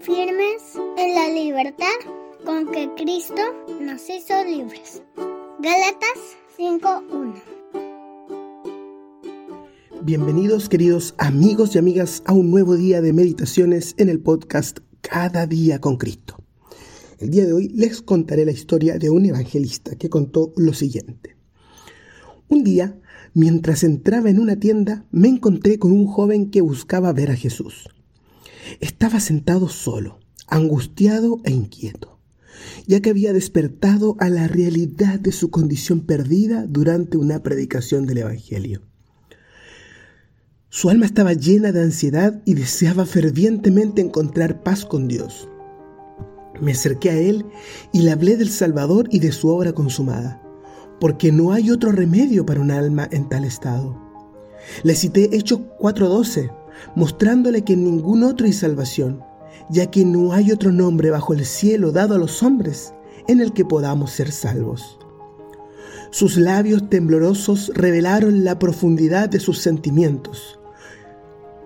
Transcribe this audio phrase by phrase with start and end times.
[0.00, 0.62] firmes
[0.98, 1.86] en la libertad
[2.44, 3.42] con que Cristo
[3.80, 5.02] nos hizo libres.
[5.60, 7.34] Gálatas 5.1
[10.02, 15.46] Bienvenidos queridos amigos y amigas a un nuevo día de meditaciones en el podcast Cada
[15.46, 16.36] día con Cristo.
[17.18, 21.36] El día de hoy les contaré la historia de un evangelista que contó lo siguiente.
[22.48, 23.00] Un día,
[23.32, 27.88] mientras entraba en una tienda, me encontré con un joven que buscaba ver a Jesús.
[28.80, 32.18] Estaba sentado solo, angustiado e inquieto,
[32.86, 38.18] ya que había despertado a la realidad de su condición perdida durante una predicación del
[38.18, 38.82] Evangelio.
[40.68, 45.48] Su alma estaba llena de ansiedad y deseaba fervientemente encontrar paz con Dios.
[46.60, 47.46] Me acerqué a él
[47.92, 50.42] y le hablé del Salvador y de su obra consumada,
[51.00, 54.00] porque no hay otro remedio para un alma en tal estado.
[54.82, 56.50] Le cité Hechos 4:12,
[56.94, 59.22] mostrándole que en ningún otro hay salvación,
[59.70, 62.94] ya que no hay otro nombre bajo el cielo dado a los hombres
[63.28, 64.98] en el que podamos ser salvos.
[66.10, 70.60] Sus labios temblorosos revelaron la profundidad de sus sentimientos,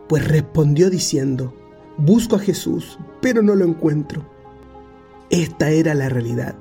[0.08, 1.54] pues respondió diciendo,
[1.98, 4.24] busco a Jesús, pero no lo encuentro.
[5.28, 6.54] Esta era la realidad.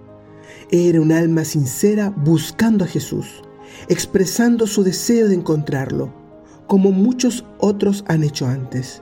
[0.69, 3.41] Era un alma sincera buscando a Jesús,
[3.87, 6.26] expresando su deseo de encontrarlo
[6.67, 9.01] como muchos otros han hecho antes.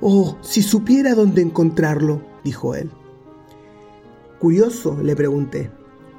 [0.00, 2.90] Oh, si supiera dónde encontrarlo, dijo él.
[4.38, 5.70] Curioso, le pregunté,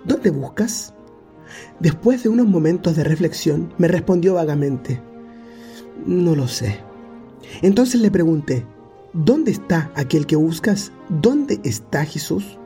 [0.06, 0.94] ¿dónde buscas?
[1.80, 5.02] Después de unos momentos de reflexión, me respondió vagamente,
[6.06, 6.80] no lo sé.
[7.62, 8.66] Entonces le pregunté,
[9.13, 10.92] ¿dónde está aquel que buscas?
[11.09, 12.57] ¿Dónde está Jesús?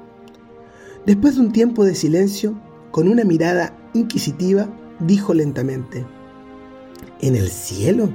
[1.05, 2.59] Después de un tiempo de silencio,
[2.91, 6.05] con una mirada inquisitiva, dijo lentamente,
[7.21, 8.09] ¿En el cielo?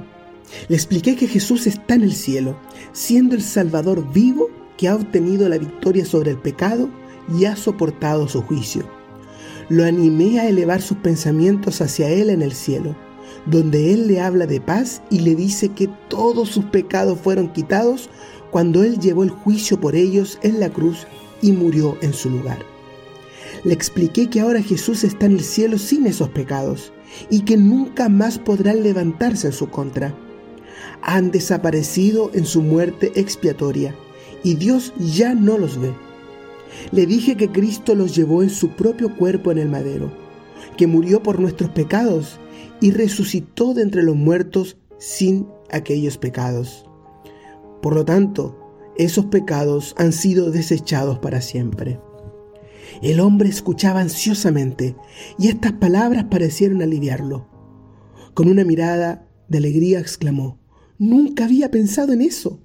[0.67, 2.57] Le expliqué que Jesús está en el cielo,
[2.91, 6.89] siendo el Salvador vivo que ha obtenido la victoria sobre el pecado
[7.37, 8.83] y ha soportado su juicio.
[9.69, 12.95] Lo animé a elevar sus pensamientos hacia Él en el cielo,
[13.45, 18.09] donde Él le habla de paz y le dice que todos sus pecados fueron quitados
[18.49, 21.05] cuando Él llevó el juicio por ellos en la cruz
[21.41, 22.59] y murió en su lugar.
[23.63, 26.91] Le expliqué que ahora Jesús está en el cielo sin esos pecados
[27.29, 30.15] y que nunca más podrán levantarse en su contra.
[31.01, 33.95] Han desaparecido en su muerte expiatoria
[34.43, 35.93] y Dios ya no los ve.
[36.91, 40.11] Le dije que Cristo los llevó en su propio cuerpo en el madero,
[40.77, 42.39] que murió por nuestros pecados
[42.81, 46.85] y resucitó de entre los muertos sin aquellos pecados.
[47.81, 48.57] Por lo tanto,
[48.97, 51.99] esos pecados han sido desechados para siempre.
[53.01, 54.95] El hombre escuchaba ansiosamente
[55.37, 57.49] y estas palabras parecieron aliviarlo.
[58.33, 60.59] Con una mirada de alegría exclamó,
[60.97, 62.61] Nunca había pensado en eso.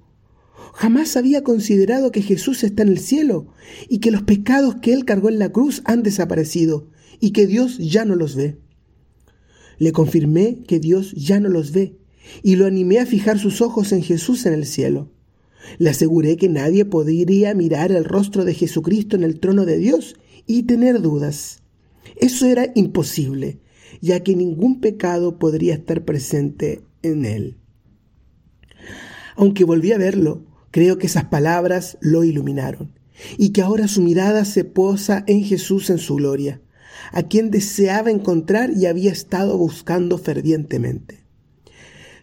[0.73, 3.53] Jamás había considerado que Jesús está en el cielo
[3.89, 7.77] y que los pecados que Él cargó en la cruz han desaparecido y que Dios
[7.77, 8.57] ya no los ve.
[9.79, 11.97] Le confirmé que Dios ya no los ve
[12.41, 15.11] y lo animé a fijar sus ojos en Jesús en el cielo.
[15.77, 20.15] Le aseguré que nadie podría mirar el rostro de Jesucristo en el trono de Dios
[20.47, 21.61] y tener dudas.
[22.17, 23.59] Eso era imposible,
[24.01, 27.57] ya que ningún pecado podría estar presente en él.
[29.35, 32.93] Aunque volví a verlo, creo que esas palabras lo iluminaron
[33.37, 36.61] y que ahora su mirada se posa en Jesús en su gloria,
[37.11, 41.20] a quien deseaba encontrar y había estado buscando fervientemente.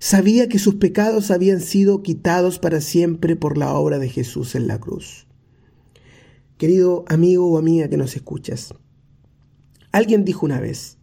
[0.01, 4.67] Sabía que sus pecados habían sido quitados para siempre por la obra de Jesús en
[4.69, 5.27] la cruz.
[6.57, 8.75] Querido amigo o amiga que nos escuchas,
[9.91, 10.99] alguien dijo una vez,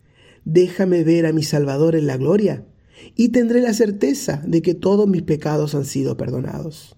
[0.45, 2.65] déjame ver a mi Salvador en la gloria
[3.15, 6.95] y tendré la certeza de que todos mis pecados han sido perdonados.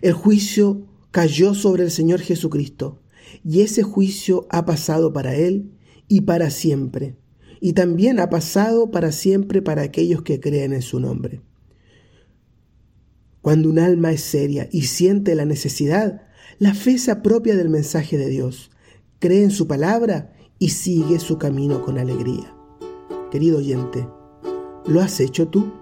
[0.00, 3.00] El juicio cayó sobre el Señor Jesucristo
[3.44, 5.72] y ese juicio ha pasado para Él
[6.08, 7.16] y para siempre,
[7.64, 11.40] y también ha pasado para siempre para aquellos que creen en su nombre.
[13.40, 16.22] Cuando un alma es seria y siente la necesidad,
[16.58, 18.70] La fe se apropia del mensaje de Dios,
[19.20, 22.54] cree en su palabra y sigue su camino con alegría.
[23.30, 24.06] Querido oyente,
[24.86, 25.72] ¿lo has hecho tú?